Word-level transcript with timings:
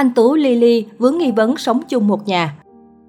Anh 0.00 0.10
Tú 0.14 0.34
Lily 0.34 0.86
vướng 0.98 1.18
nghi 1.18 1.32
vấn 1.32 1.56
sống 1.56 1.80
chung 1.88 2.08
một 2.08 2.28
nhà. 2.28 2.54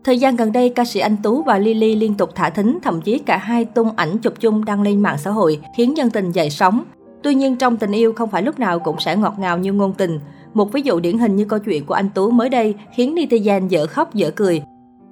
Thời 0.03 0.19
gian 0.19 0.35
gần 0.35 0.51
đây, 0.51 0.69
ca 0.69 0.85
sĩ 0.85 0.99
Anh 0.99 1.17
Tú 1.23 1.43
và 1.43 1.57
Lily 1.57 1.95
liên 1.95 2.13
tục 2.13 2.29
thả 2.35 2.49
thính, 2.49 2.79
thậm 2.83 3.01
chí 3.01 3.19
cả 3.19 3.37
hai 3.37 3.65
tung 3.65 3.89
ảnh 3.95 4.17
chụp 4.17 4.33
chung 4.39 4.65
đăng 4.65 4.81
lên 4.81 5.01
mạng 5.01 5.17
xã 5.17 5.31
hội, 5.31 5.59
khiến 5.77 5.97
dân 5.97 6.09
tình 6.09 6.31
dậy 6.31 6.49
sóng. 6.49 6.83
Tuy 7.23 7.35
nhiên, 7.35 7.55
trong 7.55 7.77
tình 7.77 7.91
yêu 7.91 8.13
không 8.13 8.29
phải 8.29 8.43
lúc 8.43 8.59
nào 8.59 8.79
cũng 8.79 8.99
sẽ 8.99 9.15
ngọt 9.15 9.33
ngào 9.39 9.57
như 9.57 9.73
ngôn 9.73 9.93
tình. 9.93 10.19
Một 10.53 10.73
ví 10.73 10.81
dụ 10.81 10.99
điển 10.99 11.17
hình 11.17 11.35
như 11.35 11.45
câu 11.45 11.59
chuyện 11.59 11.85
của 11.85 11.93
anh 11.93 12.09
Tú 12.09 12.31
mới 12.31 12.49
đây 12.49 12.75
khiến 12.95 13.15
netizen 13.15 13.67
dở 13.67 13.87
khóc 13.87 14.13
dở 14.13 14.31
cười. 14.31 14.61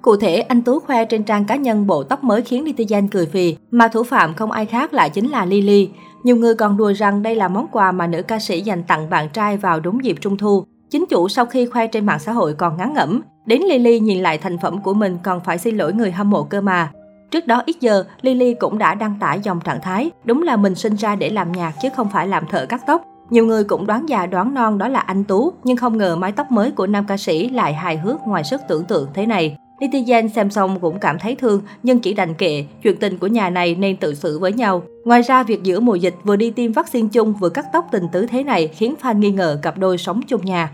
Cụ 0.02 0.16
thể, 0.16 0.40
anh 0.40 0.62
Tú 0.62 0.80
khoe 0.80 1.04
trên 1.04 1.22
trang 1.22 1.44
cá 1.44 1.56
nhân 1.56 1.86
bộ 1.86 2.02
tóc 2.02 2.24
mới 2.24 2.42
khiến 2.42 2.64
netizen 2.64 3.08
cười 3.10 3.26
phì, 3.26 3.56
mà 3.70 3.88
thủ 3.88 4.02
phạm 4.02 4.34
không 4.34 4.50
ai 4.50 4.66
khác 4.66 4.94
lại 4.94 5.10
chính 5.10 5.28
là 5.28 5.44
Lily. 5.44 5.88
Nhiều 6.22 6.36
người 6.36 6.54
còn 6.54 6.76
đùa 6.76 6.92
rằng 6.96 7.22
đây 7.22 7.34
là 7.34 7.48
món 7.48 7.66
quà 7.72 7.92
mà 7.92 8.06
nữ 8.06 8.22
ca 8.22 8.38
sĩ 8.38 8.60
dành 8.60 8.82
tặng 8.82 9.10
bạn 9.10 9.28
trai 9.28 9.56
vào 9.56 9.80
đúng 9.80 10.04
dịp 10.04 10.16
trung 10.20 10.36
thu. 10.36 10.64
Chính 10.90 11.06
chủ 11.06 11.28
sau 11.28 11.46
khi 11.46 11.66
khoe 11.66 11.86
trên 11.86 12.06
mạng 12.06 12.18
xã 12.18 12.32
hội 12.32 12.54
còn 12.54 12.76
ngán 12.76 12.94
ngẩm, 12.94 13.22
đến 13.46 13.62
Lily 13.62 14.00
nhìn 14.00 14.22
lại 14.22 14.38
thành 14.38 14.58
phẩm 14.58 14.82
của 14.82 14.94
mình 14.94 15.18
còn 15.22 15.40
phải 15.40 15.58
xin 15.58 15.76
lỗi 15.76 15.92
người 15.92 16.10
hâm 16.10 16.30
mộ 16.30 16.42
cơ 16.42 16.60
mà. 16.60 16.92
Trước 17.30 17.46
đó 17.46 17.62
ít 17.66 17.76
giờ, 17.80 18.04
Lily 18.20 18.54
cũng 18.54 18.78
đã 18.78 18.94
đăng 18.94 19.14
tải 19.20 19.40
dòng 19.42 19.60
trạng 19.60 19.80
thái, 19.80 20.10
đúng 20.24 20.42
là 20.42 20.56
mình 20.56 20.74
sinh 20.74 20.94
ra 20.94 21.16
để 21.16 21.30
làm 21.30 21.52
nhạc 21.52 21.72
chứ 21.82 21.88
không 21.96 22.08
phải 22.12 22.28
làm 22.28 22.46
thợ 22.46 22.66
cắt 22.66 22.82
tóc. 22.86 23.04
Nhiều 23.30 23.46
người 23.46 23.64
cũng 23.64 23.86
đoán 23.86 24.08
già 24.08 24.26
đoán 24.26 24.54
non 24.54 24.78
đó 24.78 24.88
là 24.88 25.00
anh 25.00 25.24
Tú, 25.24 25.52
nhưng 25.64 25.76
không 25.76 25.98
ngờ 25.98 26.16
mái 26.16 26.32
tóc 26.32 26.50
mới 26.50 26.70
của 26.70 26.86
nam 26.86 27.04
ca 27.08 27.16
sĩ 27.16 27.48
lại 27.48 27.74
hài 27.74 27.96
hước 27.96 28.20
ngoài 28.26 28.44
sức 28.44 28.60
tưởng 28.68 28.84
tượng 28.84 29.08
thế 29.14 29.26
này. 29.26 29.56
Netizen 29.80 30.28
xem 30.28 30.50
xong 30.50 30.80
cũng 30.80 30.98
cảm 30.98 31.18
thấy 31.18 31.34
thương, 31.34 31.62
nhưng 31.82 31.98
chỉ 31.98 32.14
đành 32.14 32.34
kệ, 32.34 32.64
chuyện 32.82 32.96
tình 32.96 33.18
của 33.18 33.26
nhà 33.26 33.50
này 33.50 33.74
nên 33.74 33.96
tự 33.96 34.14
xử 34.14 34.38
với 34.38 34.52
nhau. 34.52 34.82
Ngoài 35.04 35.22
ra, 35.22 35.42
việc 35.42 35.62
giữa 35.62 35.80
mùa 35.80 35.94
dịch 35.94 36.14
vừa 36.24 36.36
đi 36.36 36.50
tiêm 36.50 36.72
vaccine 36.72 37.08
chung 37.12 37.32
vừa 37.32 37.48
cắt 37.48 37.66
tóc 37.72 37.88
tình 37.90 38.04
tứ 38.12 38.26
thế 38.26 38.42
này 38.42 38.68
khiến 38.68 38.94
fan 39.02 39.18
nghi 39.18 39.30
ngờ 39.30 39.58
cặp 39.62 39.78
đôi 39.78 39.98
sống 39.98 40.20
chung 40.22 40.44
nhà. 40.44 40.72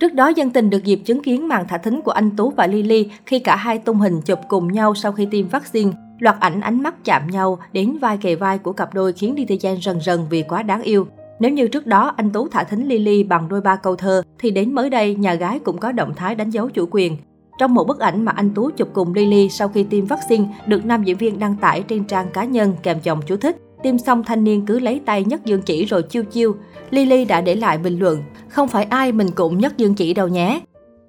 Trước 0.00 0.14
đó, 0.14 0.28
dân 0.28 0.50
tình 0.50 0.70
được 0.70 0.84
dịp 0.84 0.96
chứng 0.96 1.22
kiến 1.22 1.48
màn 1.48 1.68
thả 1.68 1.78
thính 1.78 2.02
của 2.02 2.10
anh 2.10 2.30
Tú 2.36 2.50
và 2.50 2.66
Lily 2.66 3.10
khi 3.26 3.38
cả 3.38 3.56
hai 3.56 3.78
tung 3.78 3.98
hình 3.98 4.20
chụp 4.20 4.38
cùng 4.48 4.72
nhau 4.72 4.94
sau 4.94 5.12
khi 5.12 5.26
tiêm 5.26 5.48
vaccine. 5.48 5.92
Loạt 6.18 6.36
ảnh 6.40 6.60
ánh 6.60 6.82
mắt 6.82 7.04
chạm 7.04 7.30
nhau 7.30 7.58
đến 7.72 7.98
vai 8.00 8.16
kề 8.16 8.34
vai 8.34 8.58
của 8.58 8.72
cặp 8.72 8.94
đôi 8.94 9.12
khiến 9.12 9.34
netizen 9.34 9.80
rần 9.80 10.00
rần 10.00 10.20
vì 10.30 10.42
quá 10.42 10.62
đáng 10.62 10.82
yêu. 10.82 11.06
Nếu 11.40 11.50
như 11.50 11.68
trước 11.68 11.86
đó 11.86 12.12
anh 12.16 12.30
Tú 12.30 12.48
thả 12.48 12.64
thính 12.64 12.88
Lily 12.88 13.24
bằng 13.24 13.48
đôi 13.48 13.60
ba 13.60 13.76
câu 13.76 13.96
thơ, 13.96 14.22
thì 14.38 14.50
đến 14.50 14.74
mới 14.74 14.90
đây 14.90 15.14
nhà 15.14 15.34
gái 15.34 15.58
cũng 15.58 15.78
có 15.78 15.92
động 15.92 16.14
thái 16.14 16.34
đánh 16.34 16.50
dấu 16.50 16.68
chủ 16.68 16.88
quyền. 16.90 17.16
Trong 17.58 17.74
một 17.74 17.84
bức 17.86 17.98
ảnh 17.98 18.24
mà 18.24 18.32
anh 18.32 18.50
Tú 18.50 18.70
chụp 18.70 18.88
cùng 18.92 19.14
Lily 19.14 19.48
sau 19.48 19.68
khi 19.68 19.82
tiêm 19.82 20.04
vaccine 20.04 20.44
được 20.66 20.84
nam 20.84 21.02
diễn 21.04 21.16
viên 21.16 21.38
đăng 21.38 21.56
tải 21.56 21.82
trên 21.82 22.04
trang 22.04 22.26
cá 22.32 22.44
nhân 22.44 22.74
kèm 22.82 22.98
dòng 23.02 23.20
chú 23.26 23.36
thích, 23.36 23.56
tiêm 23.84 23.98
xong 23.98 24.24
thanh 24.24 24.44
niên 24.44 24.66
cứ 24.66 24.78
lấy 24.78 25.00
tay 25.06 25.24
nhấc 25.24 25.44
dương 25.44 25.62
chỉ 25.62 25.84
rồi 25.84 26.02
chiêu 26.02 26.24
chiêu. 26.24 26.56
Lily 26.90 27.24
đã 27.24 27.40
để 27.40 27.54
lại 27.54 27.78
bình 27.78 27.98
luận, 27.98 28.22
không 28.48 28.68
phải 28.68 28.84
ai 28.84 29.12
mình 29.12 29.30
cũng 29.30 29.58
nhấc 29.58 29.76
dương 29.76 29.94
chỉ 29.94 30.14
đâu 30.14 30.28
nhé. 30.28 30.60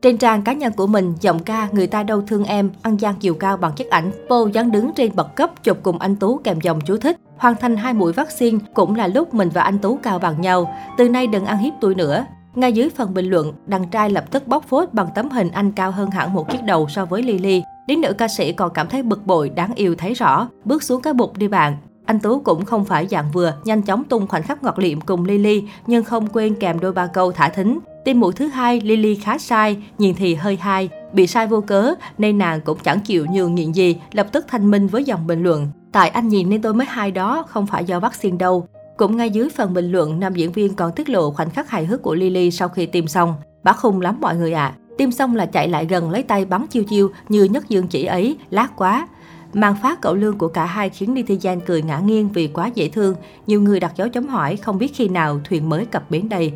Trên 0.02 0.18
trang 0.18 0.42
cá 0.42 0.54
nhân 0.54 0.74
của 0.74 0.88
mình, 0.88 1.14
giọng 1.22 1.40
ca 1.40 1.70
Người 1.72 1.88
ta 1.88 2.04
đâu 2.04 2.22
thương 2.22 2.44
em, 2.44 2.70
ăn 2.82 2.98
gian 2.98 3.16
chiều 3.20 3.34
cao 3.34 3.58
bằng 3.58 3.74
chiếc 3.76 3.90
ảnh, 3.90 4.12
Pô 4.30 4.48
dáng 4.48 4.72
đứng 4.72 4.92
trên 4.96 5.16
bậc 5.16 5.36
cấp 5.36 5.64
chụp 5.64 5.78
cùng 5.84 6.00
anh 6.00 6.16
Tú 6.16 6.38
kèm 6.38 6.62
dòng 6.62 6.80
chú 6.86 6.98
thích. 6.98 7.18
Hoàn 7.38 7.56
thành 7.56 7.76
hai 7.76 7.94
mũi 7.94 8.14
vaccine 8.14 8.60
cũng 8.74 8.96
là 8.96 9.08
lúc 9.08 9.34
mình 9.34 9.50
và 9.54 9.62
anh 9.62 9.80
Tú 9.80 10.00
cao 10.04 10.20
bằng 10.20 10.42
nhau. 10.42 10.76
Từ 10.98 11.10
nay 11.10 11.28
đừng 11.28 11.46
ăn 11.46 11.58
hiếp 11.58 11.74
tôi 11.82 11.96
nữa. 11.96 12.26
Ngay 12.56 12.74
dưới 12.74 12.90
phần 12.90 13.14
bình 13.14 13.30
luận, 13.30 13.54
đàn 13.68 13.90
trai 13.90 14.10
lập 14.10 14.32
tức 14.32 14.48
bóc 14.48 14.66
phốt 14.68 14.94
bằng 14.94 15.08
tấm 15.16 15.30
hình 15.30 15.52
anh 15.52 15.72
cao 15.72 15.92
hơn 15.92 16.12
hẳn 16.12 16.34
một 16.34 16.52
chiếc 16.52 16.64
đầu 16.64 16.88
so 16.90 17.06
với 17.06 17.24
Lily. 17.24 17.64
Đến 17.88 18.02
nữ 18.02 18.14
ca 18.14 18.28
sĩ 18.28 18.54
còn 18.54 18.74
cảm 18.74 18.88
thấy 18.88 19.04
bực 19.04 19.26
bội, 19.28 19.50
đáng 19.50 19.74
yêu 19.76 19.96
thấy 19.96 20.14
rõ. 20.14 20.48
Bước 20.66 20.84
xuống 20.84 21.02
cái 21.02 21.14
bục 21.14 21.38
đi 21.38 21.48
bạn. 21.48 21.78
Anh 22.06 22.20
Tú 22.20 22.40
cũng 22.40 22.66
không 22.66 22.86
phải 22.86 23.08
dạng 23.08 23.32
vừa, 23.34 23.54
nhanh 23.64 23.82
chóng 23.82 24.04
tung 24.04 24.28
khoảnh 24.28 24.44
khắc 24.44 24.64
ngọt 24.64 24.80
liệm 24.80 25.02
cùng 25.02 25.26
Lily, 25.26 25.64
nhưng 25.88 26.04
không 26.04 26.28
quên 26.28 26.56
kèm 26.56 26.80
đôi 26.80 26.92
ba 26.92 27.08
câu 27.08 27.32
thả 27.32 27.50
thính. 27.50 27.80
Tim 28.06 28.20
mũi 28.20 28.34
thứ 28.34 28.48
hai, 28.48 28.82
Lily 28.82 29.16
khá 29.16 29.38
sai, 29.38 29.78
nhìn 29.98 30.16
thì 30.16 30.36
hơi 30.36 30.56
hai. 30.62 30.90
Bị 31.14 31.28
sai 31.28 31.48
vô 31.48 31.62
cớ, 31.62 31.94
nên 32.18 32.38
nàng 32.38 32.62
cũng 32.62 32.78
chẳng 32.84 33.00
chịu 33.00 33.26
nhường 33.26 33.56
nhịn 33.56 33.72
gì, 33.72 33.98
lập 34.12 34.28
tức 34.32 34.46
thanh 34.48 34.72
minh 34.72 34.88
với 34.88 35.04
dòng 35.04 35.28
bình 35.28 35.44
luận. 35.44 35.68
Tại 35.92 36.10
anh 36.10 36.28
nhìn 36.28 36.50
nên 36.50 36.62
tôi 36.62 36.74
mới 36.74 36.88
hai 36.90 37.12
đó, 37.12 37.46
không 37.48 37.68
phải 37.68 37.86
do 37.86 38.00
vaccine 38.00 38.38
đâu. 38.38 38.68
Cũng 38.98 39.18
ngay 39.18 39.30
dưới 39.30 39.50
phần 39.50 39.74
bình 39.74 39.92
luận, 39.92 40.20
nam 40.20 40.34
diễn 40.34 40.52
viên 40.52 40.74
còn 40.74 40.92
tiết 40.92 41.10
lộ 41.10 41.32
khoảnh 41.32 41.50
khắc 41.50 41.70
hài 41.70 41.86
hước 41.86 42.02
của 42.02 42.16
Lily 42.16 42.52
sau 42.52 42.70
khi 42.70 42.86
tiêm 42.86 43.08
xong. 43.08 43.36
Bả 43.64 43.74
khùng 43.74 44.02
lắm 44.02 44.18
mọi 44.22 44.36
người 44.36 44.54
ạ. 44.54 44.66
À. 44.66 44.76
Tiêm 44.98 45.12
xong 45.12 45.36
là 45.36 45.46
chạy 45.46 45.68
lại 45.68 45.86
gần 45.86 46.10
lấy 46.10 46.24
tay 46.24 46.46
bắn 46.46 46.68
chiêu 46.68 46.84
chiêu 46.84 47.10
như 47.30 47.44
nhất 47.44 47.70
dương 47.70 47.88
chỉ 47.88 48.06
ấy, 48.06 48.38
lát 48.50 48.76
quá. 48.76 49.08
Màn 49.56 49.76
phát 49.82 50.02
cậu 50.02 50.16
lương 50.16 50.38
của 50.38 50.48
cả 50.48 50.66
hai 50.66 50.90
khiến 50.90 51.16
netizen 51.16 51.60
cười 51.66 51.82
ngã 51.82 52.00
nghiêng 52.00 52.30
vì 52.30 52.48
quá 52.48 52.72
dễ 52.76 52.90
thương. 52.90 53.16
Nhiều 53.48 53.62
người 53.62 53.80
đặt 53.80 53.94
dấu 53.96 54.10
chấm 54.10 54.28
hỏi 54.28 54.56
không 54.56 54.78
biết 54.78 54.92
khi 54.96 55.08
nào 55.08 55.40
thuyền 55.44 55.70
mới 55.70 55.86
cập 55.86 56.12
bến 56.12 56.30
đây. 56.30 56.54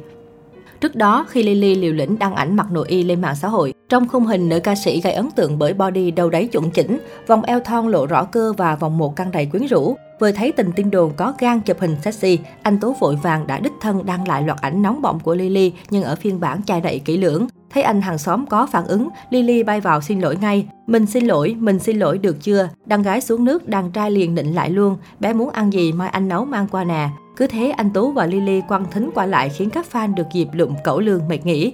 Trước 0.82 0.96
đó, 0.96 1.26
khi 1.30 1.44
Lily 1.44 1.76
liều 1.76 1.94
lĩnh 1.94 2.20
đăng 2.20 2.36
ảnh 2.36 2.56
mặc 2.56 2.72
nội 2.72 2.88
y 2.88 3.04
lên 3.04 3.22
mạng 3.22 3.36
xã 3.36 3.48
hội, 3.48 3.74
trong 3.90 4.08
khung 4.08 4.26
hình 4.26 4.50
nữ 4.50 4.60
ca 4.60 4.76
sĩ 4.76 5.02
gây 5.02 5.14
ấn 5.14 5.32
tượng 5.32 5.60
bởi 5.60 5.74
body 5.74 6.12
đầu 6.12 6.30
đáy 6.30 6.48
chuẩn 6.48 6.72
chỉnh, 6.72 7.00
vòng 7.28 7.44
eo 7.44 7.60
thon 7.60 7.88
lộ 7.88 8.06
rõ 8.06 8.24
cơ 8.24 8.54
và 8.54 8.76
vòng 8.76 8.98
một 8.98 9.16
căng 9.16 9.32
đầy 9.32 9.46
quyến 9.46 9.66
rũ. 9.66 9.96
Vừa 10.20 10.32
thấy 10.32 10.52
tình 10.52 10.72
tin 10.76 10.92
đồn 10.92 11.12
có 11.16 11.34
gan 11.40 11.60
chụp 11.60 11.80
hình 11.80 11.96
sexy, 12.04 12.40
anh 12.64 12.80
Tú 12.80 12.94
vội 12.94 13.16
vàng 13.16 13.48
đã 13.48 13.60
đích 13.60 13.74
thân 13.82 14.06
đăng 14.06 14.28
lại 14.28 14.44
loạt 14.44 14.62
ảnh 14.62 14.82
nóng 14.82 15.02
bỏng 15.02 15.20
của 15.20 15.36
Lily 15.36 15.74
nhưng 15.90 16.04
ở 16.04 16.16
phiên 16.16 16.40
bản 16.40 16.64
chai 16.64 16.82
đậy 16.82 17.00
kỹ 17.00 17.18
lưỡng. 17.18 17.48
Thấy 17.70 17.84
anh 17.84 18.02
hàng 18.02 18.18
xóm 18.18 18.46
có 18.46 18.66
phản 18.66 18.86
ứng, 18.86 19.10
Lily 19.30 19.64
bay 19.64 19.82
vào 19.82 20.02
xin 20.02 20.20
lỗi 20.20 20.38
ngay. 20.42 20.68
Mình 20.88 21.06
xin 21.06 21.26
lỗi, 21.26 21.56
mình 21.60 21.80
xin 21.80 22.00
lỗi 22.00 22.18
được 22.18 22.38
chưa? 22.42 22.70
Đàn 22.86 23.02
gái 23.02 23.22
xuống 23.22 23.46
nước, 23.46 23.68
đàn 23.68 23.92
trai 23.92 24.12
liền 24.12 24.36
nịnh 24.36 24.56
lại 24.56 24.70
luôn. 24.70 24.98
Bé 25.20 25.34
muốn 25.34 25.50
ăn 25.50 25.74
gì 25.74 25.92
mai 25.92 26.10
anh 26.10 26.28
nấu 26.28 26.46
mang 26.46 26.68
qua 26.72 26.84
nè. 26.84 27.10
Cứ 27.38 27.48
thế 27.48 27.70
anh 27.70 27.90
Tú 27.90 28.12
và 28.12 28.26
Lily 28.26 28.62
quăng 28.68 28.86
thính 28.92 29.10
qua 29.16 29.26
lại 29.26 29.50
khiến 29.50 29.70
các 29.70 29.86
fan 29.92 30.16
được 30.16 30.28
dịp 30.34 30.48
lụm 30.54 30.74
cẩu 30.84 31.00
lương 31.00 31.28
mệt 31.28 31.46
nghỉ. 31.46 31.74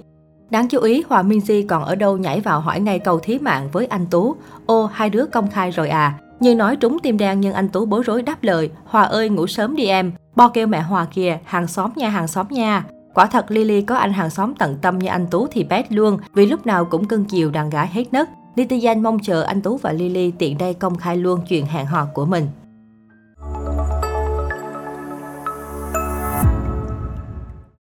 Đáng 0.50 0.68
chú 0.68 0.80
ý, 0.80 1.04
Hòa 1.08 1.22
Minzy 1.22 1.66
còn 1.68 1.84
ở 1.84 1.94
đâu 1.94 2.16
nhảy 2.16 2.40
vào 2.40 2.60
hỏi 2.60 2.80
ngay 2.80 2.98
cầu 2.98 3.18
thí 3.18 3.38
mạng 3.38 3.68
với 3.72 3.86
anh 3.86 4.06
Tú. 4.06 4.36
Ô, 4.66 4.86
hai 4.86 5.10
đứa 5.10 5.26
công 5.26 5.50
khai 5.50 5.70
rồi 5.70 5.88
à? 5.88 6.18
Như 6.40 6.54
nói 6.54 6.76
trúng 6.76 6.98
tim 6.98 7.18
đen 7.18 7.40
nhưng 7.40 7.52
anh 7.52 7.68
Tú 7.68 7.86
bối 7.86 8.02
rối 8.02 8.22
đáp 8.22 8.42
lời. 8.42 8.70
Hòa 8.84 9.02
ơi, 9.02 9.28
ngủ 9.28 9.46
sớm 9.46 9.76
đi 9.76 9.86
em. 9.86 10.12
Bo 10.36 10.48
kêu 10.48 10.66
mẹ 10.66 10.80
Hòa 10.80 11.06
kìa, 11.14 11.38
hàng 11.44 11.66
xóm 11.66 11.90
nha, 11.96 12.08
hàng 12.08 12.28
xóm 12.28 12.46
nha. 12.50 12.84
Quả 13.16 13.26
thật 13.26 13.50
Lily 13.50 13.82
có 13.82 13.94
anh 13.94 14.12
hàng 14.12 14.30
xóm 14.30 14.54
tận 14.54 14.76
tâm 14.82 14.98
như 14.98 15.08
anh 15.08 15.26
Tú 15.30 15.46
thì 15.50 15.64
bét 15.64 15.92
luôn, 15.92 16.18
vì 16.34 16.46
lúc 16.46 16.66
nào 16.66 16.84
cũng 16.84 17.04
cưng 17.04 17.24
chiều 17.24 17.50
đàn 17.50 17.70
gái 17.70 17.88
hết 17.92 18.12
nấc. 18.12 18.28
Netizen 18.56 19.02
mong 19.02 19.18
chờ 19.18 19.42
anh 19.42 19.62
Tú 19.62 19.76
và 19.76 19.92
Lily 19.92 20.30
tiện 20.30 20.58
đây 20.58 20.74
công 20.74 20.98
khai 20.98 21.16
luôn 21.16 21.40
chuyện 21.48 21.66
hẹn 21.66 21.86
hò 21.86 22.06
của 22.14 22.24
mình. 22.26 22.46